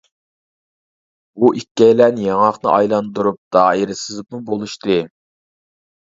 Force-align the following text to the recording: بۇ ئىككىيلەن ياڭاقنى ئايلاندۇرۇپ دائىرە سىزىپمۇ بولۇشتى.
بۇ 1.41 1.49
ئىككىيلەن 1.59 2.17
ياڭاقنى 2.23 2.71
ئايلاندۇرۇپ 2.77 3.37
دائىرە 3.57 3.97
سىزىپمۇ 3.99 4.41
بولۇشتى. 4.49 4.97